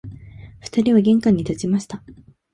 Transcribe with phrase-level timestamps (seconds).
[0.61, 2.01] 二人は玄関に立ちました